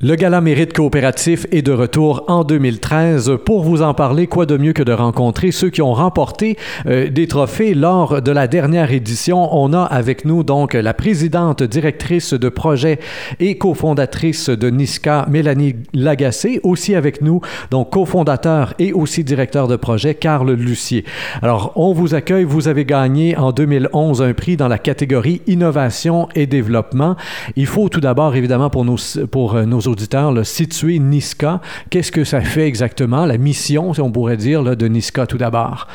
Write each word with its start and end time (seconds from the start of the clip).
Le 0.00 0.14
Gala 0.14 0.40
Mérite 0.40 0.74
Coopératif 0.74 1.44
est 1.50 1.62
de 1.62 1.72
retour 1.72 2.22
en 2.28 2.44
2013. 2.44 3.32
Pour 3.44 3.64
vous 3.64 3.82
en 3.82 3.94
parler, 3.94 4.28
quoi 4.28 4.46
de 4.46 4.56
mieux 4.56 4.72
que 4.72 4.84
de 4.84 4.92
rencontrer 4.92 5.50
ceux 5.50 5.70
qui 5.70 5.82
ont 5.82 5.92
remporté 5.92 6.56
euh, 6.86 7.10
des 7.10 7.26
trophées 7.26 7.74
lors 7.74 8.22
de 8.22 8.30
la 8.30 8.46
dernière 8.46 8.92
édition. 8.92 9.48
On 9.50 9.72
a 9.72 9.82
avec 9.82 10.24
nous 10.24 10.44
donc 10.44 10.74
la 10.74 10.94
présidente 10.94 11.64
directrice 11.64 12.32
de 12.32 12.48
projet 12.48 13.00
et 13.40 13.58
cofondatrice 13.58 14.50
de 14.50 14.70
NISCA, 14.70 15.26
Mélanie 15.28 15.74
Lagacé. 15.92 16.60
Aussi 16.62 16.94
avec 16.94 17.20
nous, 17.20 17.40
donc 17.72 17.90
cofondateur 17.90 18.74
et 18.78 18.92
aussi 18.92 19.24
directeur 19.24 19.66
de 19.66 19.74
projet, 19.74 20.14
Carl 20.14 20.52
Lucier. 20.52 21.04
Alors, 21.42 21.72
on 21.74 21.92
vous 21.92 22.14
accueille. 22.14 22.44
Vous 22.44 22.68
avez 22.68 22.84
gagné 22.84 23.36
en 23.36 23.50
2011 23.50 24.22
un 24.22 24.32
prix 24.32 24.56
dans 24.56 24.68
la 24.68 24.78
catégorie 24.78 25.42
Innovation 25.48 26.28
et 26.36 26.46
Développement. 26.46 27.16
Il 27.56 27.66
faut 27.66 27.88
tout 27.88 27.98
d'abord, 28.00 28.36
évidemment, 28.36 28.70
pour 28.70 28.84
nos, 28.84 28.96
pour 29.32 29.56
euh, 29.56 29.64
nos 29.64 29.87
auditeurs, 29.88 30.46
situer 30.46 30.98
NISCA. 30.98 31.60
Qu'est-ce 31.90 32.12
que 32.12 32.24
ça 32.24 32.40
fait 32.40 32.66
exactement, 32.66 33.26
la 33.26 33.38
mission, 33.38 33.94
si 33.94 34.00
on 34.00 34.12
pourrait 34.12 34.36
dire, 34.36 34.62
là, 34.62 34.76
de 34.76 34.86
NISCA 34.86 35.26
tout 35.26 35.38
d'abord? 35.38 35.86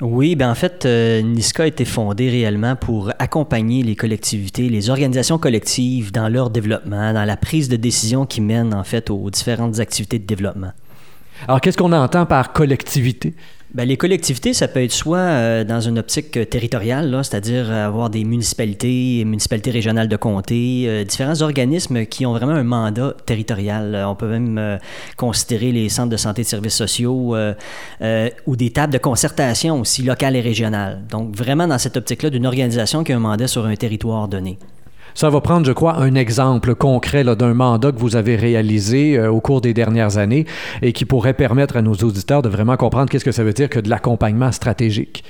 Oui, 0.00 0.36
ben 0.36 0.50
en 0.50 0.54
fait, 0.54 0.84
euh, 0.86 1.22
NISCA 1.22 1.64
a 1.64 1.66
été 1.66 1.84
fondé 1.84 2.30
réellement 2.30 2.76
pour 2.76 3.10
accompagner 3.18 3.82
les 3.82 3.96
collectivités, 3.96 4.68
les 4.68 4.90
organisations 4.90 5.38
collectives 5.38 6.12
dans 6.12 6.28
leur 6.28 6.50
développement, 6.50 7.12
dans 7.12 7.24
la 7.24 7.36
prise 7.36 7.68
de 7.68 7.76
décision 7.76 8.26
qui 8.26 8.40
mène 8.40 8.74
en 8.74 8.84
fait 8.84 9.10
aux 9.10 9.30
différentes 9.30 9.80
activités 9.80 10.18
de 10.18 10.26
développement. 10.26 10.72
Alors, 11.48 11.60
qu'est-ce 11.60 11.76
qu'on 11.76 11.92
entend 11.92 12.26
par 12.26 12.52
collectivité? 12.52 13.34
Bien, 13.76 13.84
les 13.84 13.98
collectivités, 13.98 14.54
ça 14.54 14.68
peut 14.68 14.82
être 14.82 14.90
soit 14.90 15.18
euh, 15.18 15.62
dans 15.62 15.82
une 15.82 15.98
optique 15.98 16.38
euh, 16.38 16.46
territoriale, 16.46 17.20
c'est-à-dire 17.22 17.70
avoir 17.70 18.08
des 18.08 18.24
municipalités, 18.24 19.22
municipalités 19.26 19.70
régionales 19.70 20.08
de 20.08 20.16
comté, 20.16 20.84
euh, 20.86 21.04
différents 21.04 21.42
organismes 21.42 22.06
qui 22.06 22.24
ont 22.24 22.32
vraiment 22.32 22.54
un 22.54 22.64
mandat 22.64 23.14
territorial. 23.26 24.02
On 24.08 24.14
peut 24.14 24.28
même 24.28 24.78
considérer 25.18 25.72
les 25.72 25.90
centres 25.90 26.08
de 26.08 26.16
santé 26.16 26.40
et 26.40 26.44
de 26.44 26.48
services 26.48 26.74
sociaux 26.74 27.36
ou 28.46 28.56
des 28.56 28.70
tables 28.70 28.94
de 28.94 28.98
concertation 28.98 29.78
aussi 29.78 30.02
locales 30.02 30.36
et 30.36 30.40
régionales. 30.40 31.02
Donc, 31.10 31.36
vraiment 31.36 31.68
dans 31.68 31.76
cette 31.76 31.98
optique-là 31.98 32.30
d'une 32.30 32.46
organisation 32.46 33.04
qui 33.04 33.12
a 33.12 33.16
un 33.16 33.18
mandat 33.18 33.46
sur 33.46 33.66
un 33.66 33.76
territoire 33.76 34.26
donné. 34.26 34.58
Ça 35.16 35.30
va 35.30 35.40
prendre, 35.40 35.64
je 35.64 35.72
crois, 35.72 35.96
un 35.96 36.14
exemple 36.14 36.74
concret 36.74 37.24
d'un 37.24 37.54
mandat 37.54 37.90
que 37.90 37.98
vous 37.98 38.16
avez 38.16 38.36
réalisé 38.36 39.16
euh, 39.16 39.32
au 39.32 39.40
cours 39.40 39.62
des 39.62 39.72
dernières 39.72 40.18
années 40.18 40.44
et 40.82 40.92
qui 40.92 41.06
pourrait 41.06 41.32
permettre 41.32 41.78
à 41.78 41.80
nos 41.80 41.94
auditeurs 41.94 42.42
de 42.42 42.50
vraiment 42.50 42.76
comprendre 42.76 43.08
qu'est-ce 43.08 43.24
que 43.24 43.32
ça 43.32 43.42
veut 43.42 43.54
dire 43.54 43.70
que 43.70 43.80
de 43.80 43.88
l'accompagnement 43.88 44.52
stratégique. 44.52 45.24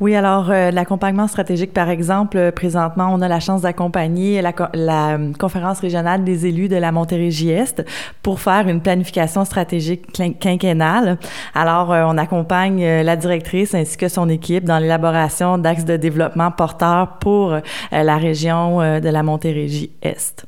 Oui, 0.00 0.14
alors 0.14 0.50
euh, 0.50 0.70
l'accompagnement 0.70 1.26
stratégique, 1.26 1.72
par 1.72 1.90
exemple, 1.90 2.36
euh, 2.36 2.50
présentement, 2.50 3.10
on 3.12 3.20
a 3.20 3.28
la 3.28 3.40
chance 3.40 3.62
d'accompagner 3.62 4.42
la, 4.42 4.52
la, 4.74 5.18
conférence 5.38 5.80
régionale 5.80 6.24
des 6.24 6.46
élus 6.46 6.68
de 6.68 6.76
la 6.76 6.92
Montérégie-Est 6.92 7.84
pour 8.22 8.40
faire 8.40 8.68
une 8.68 8.80
planification 8.80 9.44
stratégique 9.44 10.06
quinquennale. 10.40 11.18
Alors, 11.54 11.92
euh, 11.92 12.04
on 12.06 12.18
accompagne 12.18 12.84
la 13.02 13.16
directrice 13.16 13.74
ainsi 13.74 13.96
que 13.96 14.08
son 14.08 14.28
équipe 14.28 14.64
dans 14.64 14.78
l'élaboration 14.78 15.58
d'axes 15.58 15.84
de 15.84 15.96
développement 15.96 16.50
porteurs 16.50 17.18
pour 17.18 17.56
la 17.92 18.16
région 18.16 18.78
de 18.78 19.08
la 19.08 19.22
Montérégie-Est. 19.22 20.46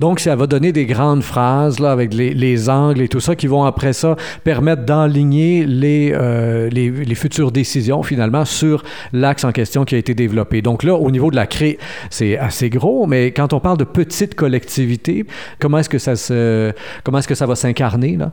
Donc, 0.00 0.20
ça 0.20 0.36
va 0.36 0.46
donner 0.46 0.72
des 0.72 0.86
grandes 0.86 1.22
phrases 1.22 1.80
là, 1.80 1.92
avec 1.92 2.14
les, 2.14 2.68
angles 2.68 3.00
et 3.00 3.08
tout 3.08 3.20
ça 3.20 3.36
qui 3.36 3.46
vont 3.46 3.64
après 3.64 3.92
ça 3.92 4.16
permettre 4.44 4.84
d'enligner 4.84 5.64
les, 5.64 6.12
euh, 6.14 6.68
les, 6.70 6.90
les, 6.90 7.14
futures 7.14 7.52
décisions 7.52 8.02
finalement 8.02 8.44
sur 8.44 8.82
l'axe 9.12 9.44
en 9.44 9.52
question 9.52 9.84
qui 9.84 9.94
a 9.94 9.98
été 9.98 10.14
développé. 10.14 10.62
Donc 10.62 10.82
là, 10.82 10.94
au 10.94 11.10
niveau 11.10 11.30
de 11.30 11.36
la 11.36 11.46
cré, 11.46 11.78
c'est 12.10 12.36
assez 12.36 12.70
gros, 12.70 13.06
mais 13.06 13.32
quand 13.32 13.52
on 13.52 13.60
parle 13.60 13.78
de 13.78 13.84
petites 13.84 14.34
collectivités, 14.34 15.24
comment 15.58 15.78
est-ce 15.78 15.88
que 15.88 15.98
ça 15.98 16.16
se, 16.16 16.72
comment 17.04 17.18
est-ce 17.18 17.28
que 17.28 17.34
ça 17.34 17.46
va 17.46 17.54
s'incarner 17.54 18.16
là? 18.16 18.32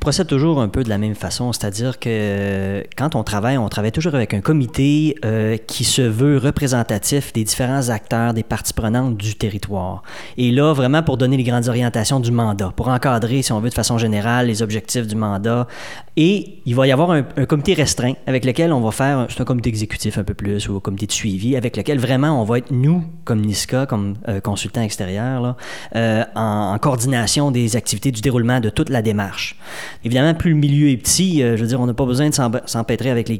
Procède 0.00 0.26
toujours 0.26 0.60
un 0.60 0.68
peu 0.68 0.82
de 0.82 0.88
la 0.88 0.98
même 0.98 1.14
façon, 1.14 1.52
c'est-à-dire 1.52 1.98
que 1.98 2.84
quand 2.96 3.14
on 3.14 3.24
travaille, 3.24 3.58
on 3.58 3.68
travaille 3.68 3.92
toujours 3.92 4.14
avec 4.14 4.34
un 4.34 4.40
comité 4.40 5.16
euh, 5.24 5.56
qui 5.56 5.84
se 5.84 6.02
veut 6.02 6.38
représentatif 6.38 7.32
des 7.32 7.44
différents 7.44 7.88
acteurs, 7.88 8.34
des 8.34 8.42
parties 8.42 8.72
prenantes 8.72 9.16
du 9.16 9.34
territoire. 9.34 10.02
Et 10.36 10.50
là, 10.50 10.72
vraiment 10.72 11.02
pour 11.02 11.16
donner 11.16 11.36
les 11.36 11.44
grandes 11.44 11.68
orientations 11.68 12.20
du 12.20 12.32
mandat, 12.32 12.72
pour 12.76 12.88
encadrer, 12.88 13.42
si 13.42 13.52
on 13.52 13.60
veut, 13.60 13.70
de 13.70 13.74
façon 13.74 13.98
générale, 13.98 14.46
les 14.46 14.62
objectifs 14.62 15.06
du 15.06 15.16
mandat. 15.16 15.66
Et 16.20 16.62
il 16.66 16.74
va 16.74 16.84
y 16.88 16.90
avoir 16.90 17.12
un, 17.12 17.22
comité 17.22 17.74
restreint 17.74 18.14
avec 18.26 18.44
lequel 18.44 18.72
on 18.72 18.80
va 18.80 18.90
faire, 18.90 19.28
c'est 19.30 19.40
un 19.40 19.44
comité 19.44 19.68
exécutif 19.68 20.18
un 20.18 20.24
peu 20.24 20.34
plus, 20.34 20.68
ou 20.68 20.76
un 20.76 20.80
comité 20.80 21.06
de 21.06 21.12
suivi, 21.12 21.54
avec 21.54 21.76
lequel 21.76 22.00
vraiment 22.00 22.42
on 22.42 22.44
va 22.44 22.58
être, 22.58 22.72
nous, 22.72 23.04
comme 23.24 23.40
NISCA, 23.40 23.86
comme 23.86 24.16
euh, 24.26 24.40
consultant 24.40 24.82
extérieur, 24.82 25.40
là, 25.40 25.56
euh, 25.94 26.24
en 26.34 26.76
coordination 26.80 27.52
des 27.52 27.76
activités 27.76 28.10
du 28.10 28.20
déroulement 28.20 28.58
de 28.58 28.68
toute 28.68 28.90
la 28.90 29.00
démarche. 29.00 29.56
Évidemment, 30.04 30.34
plus 30.34 30.50
le 30.50 30.56
milieu 30.56 30.90
est 30.90 30.96
petit, 30.96 31.40
euh, 31.40 31.56
je 31.56 31.62
veux 31.62 31.68
dire, 31.68 31.80
on 31.80 31.86
n'a 31.86 31.94
pas 31.94 32.04
besoin 32.04 32.30
de 32.30 32.34
s'empêtrer 32.66 33.10
avec 33.10 33.28
les, 33.28 33.38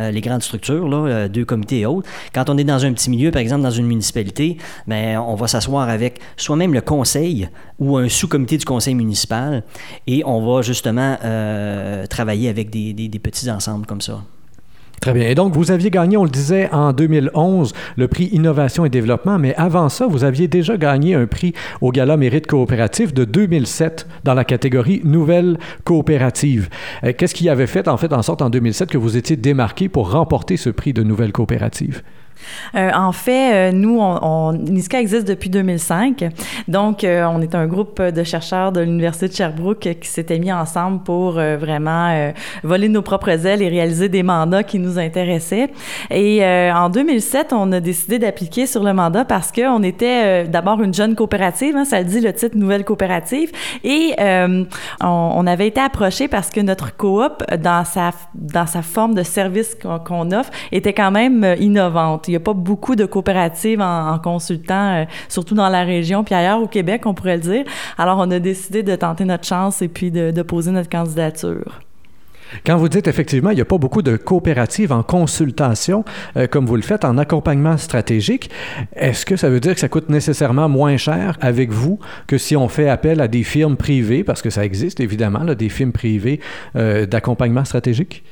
euh, 0.00 0.20
grandes 0.20 0.42
structures, 0.44 1.28
deux 1.28 1.44
comités 1.44 1.80
et 1.80 1.86
autres. 1.86 2.08
Quand 2.32 2.48
on 2.48 2.56
est 2.56 2.64
dans 2.64 2.84
un 2.84 2.92
petit 2.92 3.10
milieu, 3.10 3.32
par 3.32 3.42
exemple 3.42 3.62
dans 3.62 3.70
une 3.72 3.86
municipalité, 3.86 4.56
ben, 4.86 5.18
on 5.18 5.34
va 5.34 5.48
s'asseoir 5.48 5.88
avec 5.88 6.20
soit 6.36 6.54
même 6.54 6.74
le 6.74 6.80
conseil 6.80 7.48
ou 7.80 7.96
un 7.96 8.08
sous-comité 8.08 8.56
du 8.56 8.64
conseil 8.64 8.94
municipal 8.94 9.64
et 10.06 10.22
on 10.24 10.46
va 10.46 10.62
justement 10.62 11.18
travailler 12.06 12.48
avec 12.48 12.70
des 12.70 13.20
petits 13.22 13.50
ensembles 13.50 13.86
comme 13.86 14.00
ça. 14.00 14.22
Très 15.04 15.12
bien. 15.12 15.28
Et 15.28 15.34
donc, 15.34 15.54
vous 15.54 15.70
aviez 15.70 15.90
gagné, 15.90 16.16
on 16.16 16.24
le 16.24 16.30
disait, 16.30 16.70
en 16.72 16.94
2011, 16.94 17.74
le 17.96 18.08
prix 18.08 18.30
Innovation 18.32 18.86
et 18.86 18.88
Développement, 18.88 19.38
mais 19.38 19.54
avant 19.56 19.90
ça, 19.90 20.06
vous 20.06 20.24
aviez 20.24 20.48
déjà 20.48 20.78
gagné 20.78 21.14
un 21.14 21.26
prix 21.26 21.52
au 21.82 21.92
Gala 21.92 22.16
Mérite 22.16 22.46
Coopératif 22.46 23.12
de 23.12 23.26
2007 23.26 24.06
dans 24.24 24.32
la 24.32 24.44
catégorie 24.44 25.02
Nouvelle 25.04 25.58
Coopérative. 25.84 26.70
Euh, 27.04 27.12
qu'est-ce 27.12 27.34
qui 27.34 27.50
avait 27.50 27.66
fait, 27.66 27.86
en 27.86 27.98
fait, 27.98 28.14
en 28.14 28.22
sorte, 28.22 28.40
en 28.40 28.48
2007, 28.48 28.88
que 28.88 28.96
vous 28.96 29.18
étiez 29.18 29.36
démarqué 29.36 29.90
pour 29.90 30.10
remporter 30.10 30.56
ce 30.56 30.70
prix 30.70 30.94
de 30.94 31.02
Nouvelle 31.02 31.32
Coopérative? 31.32 32.02
Euh, 32.74 32.90
en 32.94 33.12
fait, 33.12 33.54
euh, 33.54 33.72
nous, 33.72 33.98
on, 34.00 34.52
NISCA 34.52 35.00
existe 35.00 35.26
depuis 35.26 35.50
2005. 35.50 36.24
Donc, 36.68 37.04
euh, 37.04 37.24
on 37.24 37.40
est 37.40 37.54
un 37.54 37.66
groupe 37.66 38.00
de 38.00 38.24
chercheurs 38.24 38.72
de 38.72 38.80
l'Université 38.80 39.28
de 39.28 39.32
Sherbrooke 39.32 39.88
qui 40.00 40.08
s'était 40.08 40.38
mis 40.38 40.52
ensemble 40.52 41.02
pour 41.02 41.32
vraiment 41.34 42.32
voler 42.62 42.88
nos 42.88 43.02
propres 43.02 43.46
ailes 43.46 43.62
et 43.62 43.68
réaliser 43.68 44.08
des 44.08 44.22
mandats 44.22 44.62
qui 44.62 44.78
nous 44.78 44.98
intéressaient. 44.98 45.70
Et 46.10 46.44
en 46.44 46.88
2007, 46.88 47.52
on 47.52 47.72
a 47.72 47.80
décidé 47.80 48.18
d'appliquer 48.18 48.66
sur 48.66 48.82
le 48.82 48.92
mandat 48.92 49.24
parce 49.24 49.52
qu'on 49.52 49.82
était 49.82 50.44
d'abord 50.44 50.82
une 50.82 50.94
jeune 50.94 51.14
coopérative, 51.14 51.76
hein, 51.76 51.84
ça 51.84 52.02
dit 52.02 52.20
le 52.20 52.32
titre 52.32 52.56
Nouvelle 52.56 52.84
coopérative, 52.84 53.50
et 53.82 54.14
on, 54.18 54.66
on, 55.00 55.46
avait 55.46 55.68
été 55.68 55.80
approché 55.80 56.28
parce 56.28 56.50
que 56.50 56.60
notre 56.60 56.96
coop, 56.96 57.44
dans 57.58 57.84
sa, 57.84 58.10
dans 58.34 58.66
sa 58.66 58.82
forme 58.82 59.14
de 59.14 59.22
service 59.22 59.76
qu'on 60.04 60.30
offre, 60.32 60.50
était 60.72 60.92
quand 60.92 61.10
même 61.10 61.54
innovante. 61.58 62.23
Il 62.28 62.32
n'y 62.32 62.36
a 62.36 62.40
pas 62.40 62.52
beaucoup 62.52 62.96
de 62.96 63.04
coopératives 63.04 63.80
en, 63.80 64.18
consultant, 64.18 64.94
euh, 64.94 65.04
surtout 65.28 65.54
dans 65.54 65.68
la 65.68 65.84
région, 65.84 66.24
puis 66.24 66.34
ailleurs 66.34 66.60
au 66.60 66.66
Québec, 66.66 67.02
on 67.06 67.14
pourrait 67.14 67.36
le 67.36 67.42
dire. 67.42 67.64
Alors, 67.98 68.18
on 68.18 68.30
a 68.30 68.38
décidé 68.38 68.82
de 68.82 68.94
tenter 68.96 69.24
notre 69.24 69.46
chance 69.46 69.82
et 69.82 69.88
puis 69.88 70.10
de, 70.10 70.42
poser 70.42 70.70
notre 70.70 70.90
candidature. 70.90 71.80
Quand 72.64 72.76
vous 72.76 72.88
dites 72.88 73.08
effectivement, 73.08 73.50
il 73.50 73.56
n'y 73.56 73.62
a 73.62 73.64
pas 73.64 73.78
beaucoup 73.78 74.02
de 74.02 74.16
coopératives 74.16 74.92
en 74.92 75.02
consultation, 75.02 76.04
euh, 76.36 76.46
comme 76.46 76.66
vous 76.66 76.76
le 76.76 76.82
faites 76.82 77.04
en 77.04 77.18
accompagnement 77.18 77.76
stratégique, 77.78 78.50
est-ce 78.94 79.26
que 79.26 79.36
ça 79.36 79.48
veut 79.48 79.60
dire 79.60 79.74
que 79.74 79.80
ça 79.80 79.88
coûte 79.88 80.08
nécessairement 80.10 80.68
moins 80.68 80.96
cher 80.96 81.36
avec 81.40 81.72
vous 81.72 81.98
que 82.26 82.38
si 82.38 82.54
on 82.54 82.68
fait 82.68 82.88
appel 82.88 83.20
à 83.20 83.28
des 83.28 83.42
firmes 83.42 83.76
privées, 83.76 84.22
parce 84.22 84.42
que 84.42 84.50
ça 84.50 84.64
existe 84.64 85.00
évidemment, 85.00 85.44
des 85.44 85.68
firmes 85.68 85.92
privées 85.92 86.40
euh, 86.76 87.06
d'accompagnement 87.06 87.64
stratégique? 87.64 88.22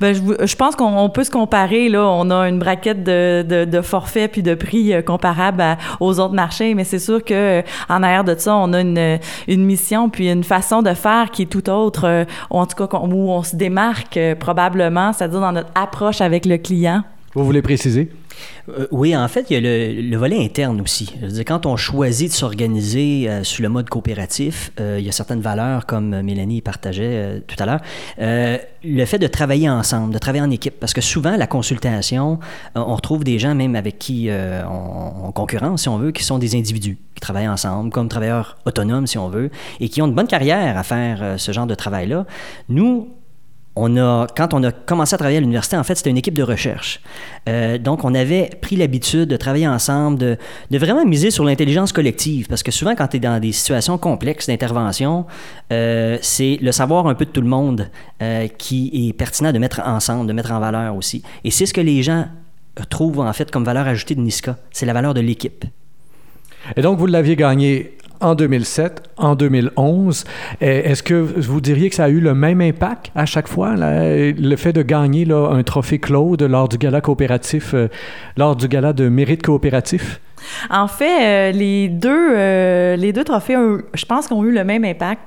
Ben, 0.00 0.14
je, 0.14 0.46
je 0.46 0.56
pense 0.56 0.76
qu'on 0.76 1.08
peut 1.10 1.24
se 1.24 1.30
comparer. 1.30 1.88
Là, 1.88 2.06
on 2.06 2.30
a 2.30 2.48
une 2.48 2.58
braquette 2.58 3.04
de, 3.04 3.42
de, 3.42 3.64
de 3.64 3.80
forfaits 3.80 4.32
puis 4.32 4.42
de 4.42 4.54
prix 4.54 4.92
euh, 4.92 5.02
comparables 5.02 5.64
aux 6.00 6.20
autres 6.20 6.34
marchés, 6.34 6.74
mais 6.74 6.84
c'est 6.84 6.98
sûr 6.98 7.24
que 7.24 7.60
euh, 7.60 7.62
arrière 7.88 8.24
de 8.24 8.34
ça, 8.36 8.56
on 8.56 8.72
a 8.72 8.80
une, 8.80 9.18
une 9.46 9.64
mission 9.64 10.08
puis 10.08 10.30
une 10.30 10.44
façon 10.44 10.82
de 10.82 10.94
faire 10.94 11.30
qui 11.30 11.42
est 11.42 11.46
tout 11.46 11.68
autre, 11.70 12.06
euh, 12.06 12.24
en 12.50 12.66
tout 12.66 12.86
cas 12.86 12.98
où 12.98 13.30
on 13.30 13.42
se 13.42 13.56
démarque 13.56 14.18
probablement, 14.38 15.12
c'est-à-dire 15.12 15.40
dans 15.40 15.52
notre 15.52 15.70
approche 15.74 16.20
avec 16.20 16.46
le 16.46 16.58
client. 16.58 17.02
Vous 17.34 17.44
voulez 17.44 17.62
préciser? 17.62 18.10
Euh, 18.68 18.86
oui, 18.90 19.16
en 19.16 19.28
fait, 19.28 19.46
il 19.50 19.54
y 19.54 19.56
a 19.56 19.60
le, 19.60 20.16
volet 20.16 20.42
interne 20.42 20.80
aussi. 20.80 21.14
quand 21.46 21.66
on 21.66 21.76
choisit 21.76 22.30
de 22.30 22.34
s'organiser 22.34 23.28
euh, 23.28 23.44
sous 23.44 23.62
le 23.62 23.68
mode 23.68 23.88
coopératif, 23.88 24.72
euh, 24.80 24.96
il 24.98 25.06
y 25.06 25.08
a 25.08 25.12
certaines 25.12 25.40
valeurs, 25.40 25.86
comme 25.86 26.22
Mélanie 26.22 26.60
partageait 26.60 27.42
tout 27.46 27.56
à 27.58 27.66
l'heure. 27.66 27.80
le 28.18 29.04
fait 29.04 29.18
de 29.18 29.26
travailler 29.26 29.70
ensemble, 29.70 30.12
de 30.12 30.18
travailler 30.18 30.44
en 30.44 30.50
équipe, 30.50 30.78
parce 30.78 30.92
que 30.92 31.00
souvent, 31.00 31.36
la 31.36 31.46
consultation, 31.46 32.38
on 32.74 32.94
retrouve 32.94 33.24
des 33.24 33.38
gens 33.38 33.54
même 33.54 33.76
avec 33.76 33.98
qui 33.98 34.28
on, 34.30 35.32
concurrence, 35.32 35.82
si 35.82 35.88
on 35.88 35.98
veut, 35.98 36.10
qui 36.10 36.24
sont 36.24 36.38
des 36.38 36.56
individus, 36.56 36.98
qui 37.14 37.20
travaillent 37.20 37.48
ensemble, 37.48 37.90
comme 37.90 38.08
travailleurs 38.08 38.56
autonomes, 38.66 39.06
si 39.06 39.18
on 39.18 39.28
veut, 39.28 39.50
et 39.80 39.88
qui 39.88 40.02
ont 40.02 40.06
une 40.06 40.14
bonne 40.14 40.26
carrière 40.26 40.76
à 40.76 40.82
faire 40.82 41.34
ce 41.38 41.52
genre 41.52 41.66
de 41.66 41.74
travail-là. 41.74 42.26
Nous, 42.68 43.08
on 43.80 43.96
a, 43.96 44.26
quand 44.36 44.54
on 44.54 44.62
a 44.64 44.72
commencé 44.72 45.14
à 45.14 45.18
travailler 45.18 45.38
à 45.38 45.40
l'université, 45.40 45.76
en 45.76 45.84
fait, 45.84 45.94
c'était 45.94 46.10
une 46.10 46.16
équipe 46.16 46.34
de 46.34 46.42
recherche. 46.42 47.00
Euh, 47.48 47.78
donc, 47.78 48.04
on 48.04 48.14
avait 48.14 48.50
pris 48.60 48.76
l'habitude 48.76 49.28
de 49.28 49.36
travailler 49.36 49.68
ensemble, 49.68 50.18
de, 50.18 50.78
vraiment 50.78 51.04
miser 51.04 51.30
sur 51.30 51.44
l'intelligence 51.44 51.92
collective, 51.92 52.48
parce 52.48 52.62
que 52.62 52.72
souvent, 52.72 52.96
quand 52.96 53.06
tu 53.08 53.18
es 53.18 53.20
dans 53.20 53.40
des 53.40 53.52
situations 53.52 53.96
complexes 53.96 54.48
d'intervention, 54.48 55.26
euh, 55.72 56.18
c'est 56.22 56.58
le 56.60 56.72
savoir 56.72 57.06
un 57.06 57.14
peu 57.14 57.24
de 57.24 57.30
tout 57.30 57.40
le 57.40 57.48
monde 57.48 57.88
euh, 58.20 58.48
qui 58.48 59.08
est 59.08 59.12
pertinent 59.12 59.52
de 59.52 59.58
mettre 59.58 59.80
ensemble, 59.84 60.26
de 60.26 60.32
mettre 60.32 60.50
en 60.50 60.60
valeur 60.60 60.96
aussi. 60.96 61.22
Et 61.44 61.50
c'est 61.50 61.66
ce 61.66 61.72
que 61.72 61.80
les 61.80 62.02
gens 62.02 62.26
trouvent 62.90 63.20
en 63.20 63.32
fait 63.32 63.50
comme 63.50 63.64
valeur 63.64 63.86
ajoutée 63.86 64.14
de 64.14 64.20
NISCA, 64.20 64.56
c'est 64.72 64.86
la 64.86 64.92
valeur 64.92 65.14
de 65.14 65.20
l'équipe. 65.20 65.64
Et 66.76 66.82
donc, 66.82 66.98
vous 66.98 67.06
l'aviez 67.06 67.36
gagné 67.36 67.96
en 68.20 68.34
2007, 68.34 69.02
en 69.16 69.34
2011. 69.34 70.24
Est-ce 70.60 71.02
que 71.02 71.14
vous 71.14 71.60
diriez 71.60 71.90
que 71.90 71.96
ça 71.96 72.04
a 72.04 72.08
eu 72.08 72.20
le 72.20 72.34
même 72.34 72.60
impact 72.60 73.10
à 73.14 73.26
chaque 73.26 73.48
fois, 73.48 73.74
le 73.76 74.56
fait 74.56 74.72
de 74.72 74.82
gagner 74.82 75.24
là, 75.24 75.50
un 75.52 75.62
trophée 75.62 75.98
Claude 75.98 76.42
lors 76.42 76.68
du 76.68 76.78
gala 76.78 77.00
coopératif, 77.00 77.74
euh, 77.74 77.88
lors 78.36 78.56
du 78.56 78.68
gala 78.68 78.92
de 78.92 79.08
mérite 79.08 79.42
coopératif? 79.42 80.20
En 80.70 80.88
fait, 80.88 81.18
euh, 81.22 81.52
les, 81.52 81.88
deux, 81.88 82.30
euh, 82.36 82.96
les 82.96 83.12
deux 83.12 83.24
trophées, 83.24 83.56
je 83.94 84.04
pense, 84.04 84.30
ont 84.30 84.44
eu 84.44 84.52
le 84.52 84.64
même 84.64 84.84
impact. 84.84 85.20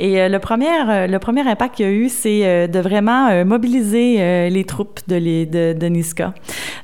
Et 0.00 0.20
euh, 0.20 0.28
le, 0.28 0.38
premier, 0.38 0.66
le 1.08 1.18
premier 1.18 1.48
impact 1.48 1.76
qu'il 1.76 1.86
y 1.86 1.88
a 1.88 1.92
eu, 1.92 2.08
c'est 2.08 2.68
de 2.68 2.78
vraiment 2.78 3.44
mobiliser 3.44 4.48
les 4.50 4.64
troupes 4.64 5.00
de, 5.08 5.16
les. 5.16 5.46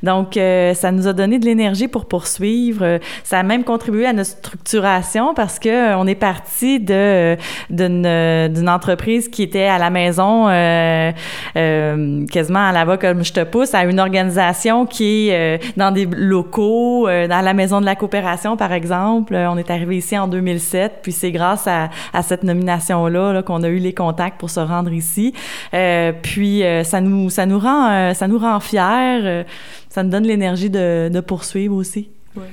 Donc, 0.03 0.35
ça 0.35 0.93
nous 0.93 1.09
a 1.09 1.13
donné 1.13 1.39
de 1.39 1.45
l'énergie 1.45 1.89
pour 1.89 2.07
poursuivre. 2.07 2.99
Ça 3.23 3.39
a 3.41 3.43
même 3.43 3.65
contribué 3.65 4.07
à 4.07 4.13
notre 4.13 4.31
structuration 4.31 5.35
parce 5.35 5.59
que 5.59 5.95
on 5.97 6.07
est 6.07 6.15
parti 6.15 6.81
d'une 6.81 8.69
entreprise 8.69 9.29
qui 9.29 9.43
était 9.43 9.65
à 9.65 9.79
la 9.79 9.91
maison, 9.91 10.45
quasiment 12.27 12.69
à 12.69 12.73
la 12.73 12.85
voix 12.85 12.99
comme 12.99 13.25
je 13.25 13.33
te 13.33 13.45
pousse, 13.45 13.75
à 13.75 13.85
une 13.85 14.01
organisation 14.01 14.87
qui 14.87 15.29
est 15.29 15.61
dans 15.77 15.91
des 15.91 16.07
locaux, 16.07 17.07
dans 17.07 17.45
la 17.45 17.55
maison 17.55 17.74
de 17.81 17.87
la 17.87 17.97
coopération, 17.97 18.57
par 18.57 18.73
exemple. 18.73 19.35
Euh, 19.35 19.51
on 19.51 19.57
est 19.57 19.71
arrivé 19.71 19.97
ici 19.97 20.17
en 20.17 20.29
2007, 20.29 21.01
puis 21.03 21.13
c'est 21.13 21.33
grâce 21.33 21.67
à, 21.67 21.91
cette 22.23 22.43
nomination-là 22.43 23.43
qu'on 23.43 23.63
a 23.63 23.69
eu 23.69 23.79
les 23.79 23.93
contacts 23.95 24.39
pour 24.39 24.51
se 24.51 24.61
rendre 24.61 24.93
ici. 24.93 25.35
Euh, 25.75 26.13
puis 26.13 26.63
euh, 26.63 26.85
ça 26.85 27.01
nous 27.01 27.31
ça 27.31 27.47
nous 27.47 27.59
rend 27.59 28.15
ça 28.15 28.29
nous 28.29 28.39
rend 28.39 28.61
fiers. 28.61 29.45
ça 29.89 30.03
nous 30.03 30.11
donne 30.11 30.25
l'énergie 30.25 30.71
de, 30.71 31.09
de 31.13 31.21
poursuivre 31.21 31.75
aussi. 31.75 32.11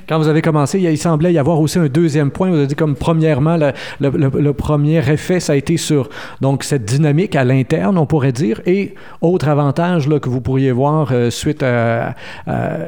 Quand 0.08 0.18
vous 0.18 0.28
avez 0.28 0.42
commencé, 0.42 0.78
il, 0.78 0.98
semblait 0.98 1.32
y 1.32 1.38
avoir 1.38 1.58
aussi 1.58 1.78
un 1.78 1.88
deuxième 1.88 2.30
point. 2.30 2.50
Vous 2.50 2.56
avez 2.56 2.68
dit 2.68 2.76
comme 2.76 2.94
premièrement, 2.94 3.56
le, 3.56 3.72
le, 3.98 4.52
premier 4.52 4.98
effet, 4.98 5.40
ça 5.40 5.54
a 5.54 5.56
été 5.56 5.76
sur 5.76 6.08
donc 6.40 6.62
cette 6.62 6.84
dynamique 6.84 7.34
à 7.34 7.42
l'interne, 7.42 7.98
on 7.98 8.06
pourrait 8.06 8.30
dire, 8.30 8.60
et 8.64 8.94
autre 9.20 9.48
avantage 9.48 10.06
là, 10.08 10.20
que 10.20 10.28
vous 10.28 10.40
pourriez 10.40 10.70
voir 10.70 11.12
suite 11.30 11.64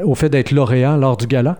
au 0.04 0.14
fait 0.14 0.28
d'être 0.28 0.52
lauréat 0.52 0.96
lors 0.96 1.16
du 1.16 1.26
gala. 1.26 1.58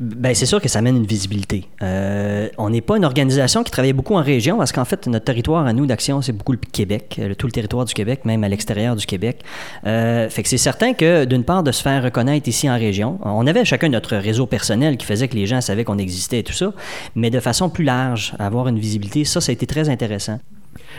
Ben, 0.00 0.34
c'est 0.34 0.46
sûr 0.46 0.60
que 0.60 0.68
ça 0.68 0.80
amène 0.80 0.96
une 0.96 1.06
visibilité. 1.06 1.68
Euh, 1.82 2.48
on 2.58 2.70
n'est 2.70 2.80
pas 2.80 2.96
une 2.96 3.04
organisation 3.04 3.62
qui 3.62 3.70
travaille 3.70 3.92
beaucoup 3.92 4.14
en 4.14 4.22
région 4.22 4.58
parce 4.58 4.72
qu'en 4.72 4.84
fait, 4.84 5.06
notre 5.06 5.24
territoire 5.24 5.66
à 5.66 5.72
nous 5.72 5.86
d'action, 5.86 6.22
c'est 6.22 6.32
beaucoup 6.32 6.52
le 6.52 6.58
Québec, 6.58 7.16
euh, 7.18 7.34
tout 7.34 7.46
le 7.46 7.52
territoire 7.52 7.84
du 7.84 7.94
Québec, 7.94 8.24
même 8.24 8.44
à 8.44 8.48
l'extérieur 8.48 8.96
du 8.96 9.06
Québec. 9.06 9.42
Euh, 9.86 10.28
fait 10.28 10.42
que 10.42 10.48
c'est 10.48 10.58
certain 10.58 10.94
que, 10.94 11.24
d'une 11.24 11.44
part, 11.44 11.62
de 11.62 11.72
se 11.72 11.82
faire 11.82 12.02
reconnaître 12.02 12.48
ici 12.48 12.68
en 12.68 12.74
région, 12.74 13.18
on 13.22 13.46
avait 13.46 13.64
chacun 13.64 13.88
notre 13.88 14.16
réseau 14.16 14.46
personnel 14.46 14.96
qui 14.96 15.06
faisait 15.06 15.28
que 15.28 15.34
les 15.34 15.46
gens 15.46 15.60
savaient 15.60 15.84
qu'on 15.84 15.98
existait 15.98 16.40
et 16.40 16.44
tout 16.44 16.52
ça, 16.52 16.72
mais 17.14 17.30
de 17.30 17.40
façon 17.40 17.68
plus 17.68 17.84
large, 17.84 18.34
avoir 18.38 18.68
une 18.68 18.78
visibilité, 18.78 19.24
ça, 19.24 19.40
ça 19.40 19.50
a 19.50 19.52
été 19.52 19.66
très 19.66 19.88
intéressant. 19.88 20.38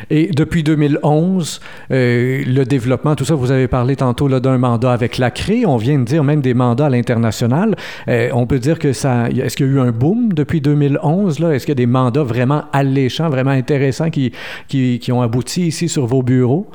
Et 0.10 0.28
depuis 0.28 0.64
2011, 0.64 1.60
euh, 1.92 2.44
le 2.46 2.64
développement, 2.66 3.16
tout 3.16 3.26
ça, 3.26 3.36
vous 3.36 3.52
avez 3.52 3.68
parlé 3.68 3.96
tantôt 3.96 4.28
d'un 4.28 4.58
mandat 4.58 4.92
avec 4.92 5.18
la 5.18 5.32
CRE. 5.32 5.66
On 5.66 5.78
vient 5.78 6.00
de 6.00 6.04
dire 6.04 6.24
même 6.24 6.42
des 6.42 6.54
mandats 6.54 6.88
à 6.88 6.90
l'international. 6.90 7.76
Euh, 8.08 8.30
on 8.34 8.46
peut 8.46 8.60
dire 8.60 8.80
que 8.80 8.94
ça. 8.94 9.30
Est-ce 9.30 9.58
qu'il 9.58 9.68
y 9.68 9.70
a 9.70 9.74
eu 9.74 9.80
un 9.80 9.92
boom 9.92 10.34
depuis 10.34 10.62
2011? 10.62 11.42
Est-ce 11.42 11.66
qu'il 11.66 11.72
y 11.72 11.72
a 11.72 11.76
des 11.76 11.86
mandats 11.86 12.24
vraiment 12.24 12.64
alléchants, 12.74 13.30
vraiment 13.30 13.52
intéressants 13.52 14.10
qui, 14.10 14.32
qui, 14.68 15.00
qui 15.00 15.12
ont 15.12 15.22
abouti 15.22 15.68
ici 15.68 15.90
sur 15.90 16.06
vos 16.06 16.24
bureaux? 16.24 16.70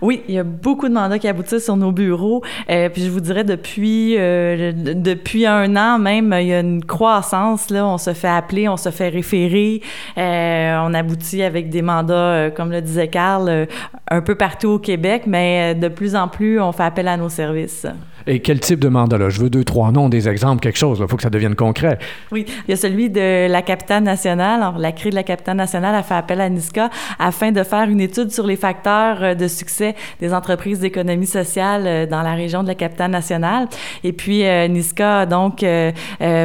Oui, 0.00 0.22
il 0.28 0.34
y 0.34 0.38
a 0.38 0.44
beaucoup 0.44 0.88
de 0.88 0.94
mandats 0.94 1.18
qui 1.18 1.28
aboutissent 1.28 1.64
sur 1.64 1.76
nos 1.76 1.92
bureaux. 1.92 2.42
Euh, 2.70 2.88
puis 2.88 3.02
je 3.04 3.10
vous 3.10 3.20
dirais 3.20 3.44
depuis 3.44 4.16
euh, 4.18 4.72
depuis 4.74 5.46
un 5.46 5.76
an 5.76 5.98
même, 5.98 6.34
il 6.40 6.48
y 6.48 6.54
a 6.54 6.60
une 6.60 6.84
croissance 6.84 7.70
là. 7.70 7.86
On 7.86 7.98
se 7.98 8.12
fait 8.12 8.28
appeler, 8.28 8.68
on 8.68 8.76
se 8.76 8.90
fait 8.90 9.08
référer. 9.08 9.82
Euh, 10.18 10.78
on 10.84 10.94
aboutit 10.94 11.42
avec 11.42 11.70
des 11.70 11.82
mandats, 11.82 12.50
comme 12.54 12.70
le 12.70 12.80
disait 12.80 13.08
Carl, 13.08 13.66
un 14.10 14.20
peu 14.20 14.34
partout 14.34 14.68
au 14.68 14.78
Québec, 14.78 15.24
mais 15.26 15.74
de 15.74 15.88
plus 15.88 16.16
en 16.16 16.28
plus, 16.28 16.60
on 16.60 16.72
fait 16.72 16.84
appel 16.84 17.08
à 17.08 17.16
nos 17.16 17.28
services. 17.28 17.86
Et 18.26 18.40
quel 18.40 18.60
type 18.60 18.80
de 18.80 18.88
mandat 18.88 19.18
là 19.18 19.28
Je 19.28 19.40
veux 19.40 19.50
deux, 19.50 19.64
trois 19.64 19.92
noms, 19.92 20.08
des 20.08 20.28
exemples, 20.28 20.60
quelque 20.60 20.78
chose. 20.78 20.98
Il 21.00 21.08
faut 21.08 21.16
que 21.16 21.22
ça 21.22 21.30
devienne 21.30 21.54
concret. 21.54 21.98
Oui, 22.32 22.46
il 22.66 22.70
y 22.70 22.74
a 22.74 22.76
celui 22.76 23.10
de 23.10 23.48
la 23.48 23.62
capitale 23.62 24.02
nationale. 24.02 24.62
Alors, 24.62 24.78
la 24.78 24.92
CRI 24.92 25.10
de 25.10 25.14
la 25.14 25.22
capitale 25.22 25.56
nationale 25.56 25.94
a 25.94 26.02
fait 26.02 26.14
appel 26.14 26.40
à 26.40 26.48
NISCA 26.48 26.90
afin 27.18 27.52
de 27.52 27.62
faire 27.62 27.88
une 27.88 28.00
étude 28.00 28.30
sur 28.30 28.46
les 28.46 28.56
facteurs 28.56 29.36
de 29.36 29.48
succès 29.48 29.94
des 30.20 30.32
entreprises 30.32 30.80
d'économie 30.80 31.26
sociale 31.26 31.84
euh, 31.86 32.06
dans 32.06 32.22
la 32.22 32.34
région 32.34 32.62
de 32.62 32.68
la 32.68 32.74
capitale 32.74 33.10
nationale. 33.10 33.68
Et 34.02 34.12
puis, 34.12 34.44
euh, 34.44 34.68
NISCA, 34.68 35.26
donc, 35.26 35.62
euh, 35.62 35.92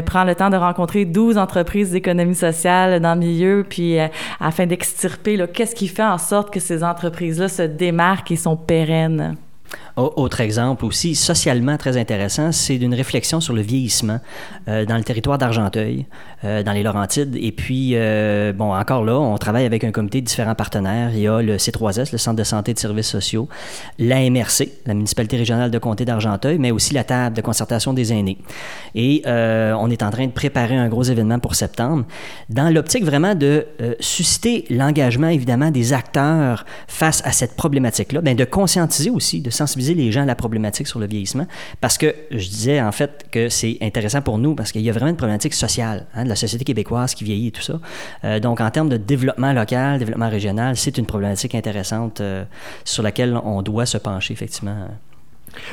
prend 0.05 0.23
le 0.23 0.35
temps 0.35 0.49
de 0.49 0.57
rencontrer 0.57 1.05
12 1.05 1.37
entreprises 1.37 1.91
d'économie 1.91 2.35
sociale 2.35 2.99
dans 2.99 3.13
le 3.13 3.19
milieu, 3.19 3.65
puis 3.67 3.97
afin 4.39 4.65
d'extirper 4.65 5.37
qu'est-ce 5.53 5.75
qui 5.75 5.87
fait 5.87 6.03
en 6.03 6.17
sorte 6.17 6.51
que 6.53 6.59
ces 6.59 6.83
entreprises-là 6.83 7.47
se 7.47 7.63
démarquent 7.63 8.31
et 8.31 8.35
sont 8.35 8.55
pérennes? 8.55 9.35
Autre 10.00 10.39
exemple 10.39 10.86
aussi, 10.86 11.13
socialement 11.13 11.75
très 11.77 11.98
intéressant, 11.98 12.54
c'est 12.54 12.77
d'une 12.77 12.94
réflexion 12.94 13.42
sur 13.42 13.54
le 13.54 13.62
vieillissement 13.62 14.19
euh, 14.69 14.86
dans 14.86 14.95
le 14.95 15.04
territoire 15.04 15.38
d'Argenteuil, 15.38 16.06
euh, 16.45 16.63
dans 16.63 16.71
les 16.71 16.83
Laurentides. 16.83 17.36
Et 17.36 17.51
puis, 17.51 17.92
euh, 17.94 18.54
bon, 18.54 18.74
encore 18.74 19.04
là, 19.04 19.19
on 19.19 19.38
travaille 19.38 19.66
avec 19.66 19.83
un 19.83 19.92
comité 19.92 20.21
de 20.21 20.25
différents 20.25 20.56
partenaires. 20.56 21.12
Il 21.13 21.19
y 21.19 21.27
a 21.27 21.42
le 21.42 21.57
C3S, 21.57 22.13
le 22.13 22.18
Centre 22.18 22.38
de 22.38 22.44
santé 22.44 22.71
et 22.71 22.74
de 22.74 22.80
services 22.80 23.10
sociaux, 23.10 23.50
la 23.98 24.30
MRC, 24.30 24.69
la 24.86 24.94
municipalité 24.94 25.36
régionale 25.36 25.69
de 25.69 25.77
comté 25.80 26.06
d'Argenteuil, 26.06 26.60
mais 26.60 26.72
aussi 26.72 26.94
la 26.94 27.04
table 27.04 27.36
de 27.36 27.42
concertation 27.42 27.94
des 27.94 28.13
aînés. 28.13 28.38
Et 28.95 29.24
on 29.25 29.89
est 29.89 30.04
en 30.04 30.12
train 30.12 30.27
de 30.27 30.31
préparer 30.31 30.77
un 30.77 30.88
gros 30.88 31.04
événement 31.04 31.39
pour 31.39 31.56
septembre, 31.56 32.06
dans 32.50 32.69
l'optique 32.69 33.04
vraiment 33.04 33.36
de 33.36 33.65
susciter 34.00 34.65
l'engagement, 34.69 35.27
évidemment, 35.27 35.72
des 35.72 35.94
acteurs 35.94 36.65
face 36.88 37.22
à 37.25 37.31
cette 37.31 37.56
problématique-là, 37.56 38.22
mais 38.24 38.36
de 38.36 38.45
conscientiser 38.45 39.10
aussi, 39.10 39.42
de 39.42 39.50
sensibiliser 39.59 39.94
les 39.94 40.11
gens 40.11 40.23
à 40.23 40.25
la 40.25 40.35
problématique 40.35 40.88
sur 40.88 41.00
le 41.00 41.07
vieillissement. 41.07 41.47
Parce 41.81 41.97
que 41.97 42.15
je 42.31 42.47
disais 42.50 42.81
en 42.81 42.91
fait 42.91 43.25
que 43.31 43.50
c'est 43.50 43.77
intéressant 43.81 44.21
pour 44.21 44.38
nous 44.38 44.56
parce 44.56 44.71
qu'il 44.71 44.81
y 44.81 44.89
a 44.89 44.94
vraiment 44.94 45.11
une 45.11 45.17
problématique 45.17 45.53
sociale 45.53 46.07
hein, 46.13 46.23
de 46.23 46.29
la 46.29 46.35
société 46.35 46.63
québécoise 46.65 47.13
qui 47.13 47.23
vieillit 47.23 47.47
et 47.47 47.51
tout 47.51 47.61
ça. 47.61 47.79
Euh, 48.23 48.39
donc 48.39 48.61
en 48.61 48.69
termes 48.71 48.89
de 48.89 48.97
développement 48.97 49.53
local, 49.53 50.00
développement 50.00 50.29
régional, 50.29 50.75
c'est 50.77 50.97
une 50.97 51.06
problématique 51.06 51.55
intéressante 51.55 52.22
euh, 52.22 52.43
sur 52.84 53.03
laquelle 53.03 53.39
on 53.43 53.62
doit 53.62 53.86
se 53.86 53.98
pencher 53.98 54.34
effectivement. 54.34 54.88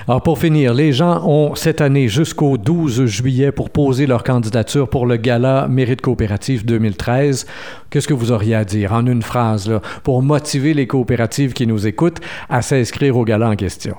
Alors 0.09 0.23
pour 0.23 0.39
finir, 0.39 0.75
les 0.75 0.93
gens 0.93 1.27
ont 1.27 1.55
cette 1.55 1.81
année 1.81 2.09
jusqu'au 2.09 2.59
12 2.59 3.07
juillet 3.07 3.53
pour 3.53 3.71
poser 3.71 4.07
leur 4.07 4.25
candidature 4.25 4.89
pour 4.89 5.07
le 5.07 5.17
gala 5.17 5.67
Mérite 5.69 6.01
coopératif 6.01 6.65
2013. 6.65 7.47
Qu'est-ce 7.91 8.09
que 8.09 8.15
vous 8.15 8.33
auriez 8.33 8.55
à 8.55 8.65
dire 8.65 8.93
en 8.93 9.07
une 9.07 9.23
phrase 9.23 9.81
pour 10.03 10.23
motiver 10.23 10.75
les 10.75 10.87
coopératives 10.87 11.53
qui 11.53 11.67
nous 11.67 11.87
écoutent 11.87 12.21
à 12.49 12.63
s'inscrire 12.63 13.17
au 13.17 13.25
gala 13.25 13.51
en 13.51 13.57
question? 13.57 13.97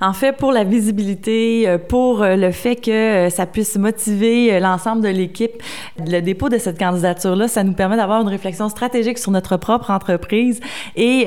En 0.00 0.12
fait, 0.12 0.32
pour 0.36 0.52
la 0.52 0.64
visibilité, 0.64 1.68
euh, 1.68 1.78
pour 1.78 2.22
euh, 2.22 2.36
le 2.36 2.50
fait 2.50 2.76
que 2.76 2.90
euh, 2.90 3.30
ça 3.30 3.46
puisse 3.46 3.76
motiver 3.76 4.58
l'ensemble 4.60 5.02
de 5.02 5.08
l'équipe, 5.08 5.62
le 5.98 6.20
dépôt 6.20 6.48
de 6.48 6.58
cette 6.58 6.78
candidature-là, 6.78 7.48
ça 7.48 7.64
nous 7.64 7.72
permet 7.72 7.96
d'avoir 7.96 8.22
une 8.22 8.28
réflexion 8.28 8.68
stratégique 8.68 9.18
sur 9.18 9.30
notre 9.30 9.56
propre 9.56 9.90
entreprise. 9.90 10.60
Et 10.96 11.26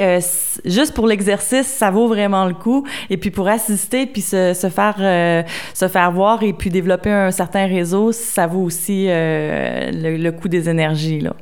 juste 0.65 0.93
pour 0.93 1.07
l'exercice, 1.07 1.67
ça 1.67 1.91
vaut 1.91 2.07
vraiment 2.07 2.45
le 2.45 2.53
coup. 2.53 2.85
Et 3.09 3.17
puis 3.17 3.31
pour 3.31 3.47
assister, 3.47 4.05
puis 4.05 4.21
se, 4.21 4.53
se 4.53 4.69
faire 4.69 5.45
se 5.73 5.87
faire 5.87 6.11
voir 6.11 6.43
et 6.43 6.53
puis 6.53 6.69
développer 6.69 7.11
un 7.11 7.31
certain 7.31 7.65
réseau, 7.65 8.11
ça 8.11 8.47
vaut 8.47 8.61
aussi 8.61 9.05
le, 9.07 10.17
le 10.17 10.31
coût 10.31 10.47
des 10.47 10.69
énergies 10.69 11.21
là. 11.21 11.33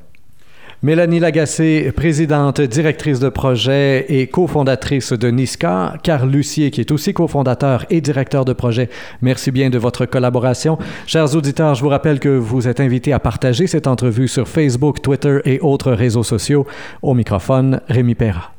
Mélanie 0.83 1.19
Lagacé, 1.19 1.91
présidente, 1.91 2.61
directrice 2.61 3.19
de 3.19 3.29
projet 3.29 4.05
et 4.09 4.27
cofondatrice 4.27 5.11
de 5.11 5.31
NISCA. 5.31 5.95
Carl 6.03 6.29
Lucier, 6.29 6.69
qui 6.69 6.81
est 6.81 6.91
aussi 6.91 7.15
cofondateur 7.15 7.87
et 7.89 7.99
directeur 7.99 8.45
de 8.45 8.53
projet. 8.53 8.87
Merci 9.23 9.49
bien 9.49 9.71
de 9.71 9.79
votre 9.79 10.05
collaboration. 10.05 10.77
Chers 11.07 11.35
auditeurs, 11.35 11.73
je 11.73 11.81
vous 11.81 11.89
rappelle 11.89 12.19
que 12.19 12.29
vous 12.29 12.67
êtes 12.67 12.79
invités 12.79 13.11
à 13.11 13.17
partager 13.17 13.65
cette 13.65 13.87
entrevue 13.87 14.27
sur 14.27 14.47
Facebook, 14.47 15.01
Twitter 15.01 15.39
et 15.45 15.59
autres 15.61 15.93
réseaux 15.93 16.21
sociaux. 16.21 16.67
Au 17.01 17.15
microphone, 17.15 17.81
Rémi 17.89 18.13
Perra. 18.13 18.53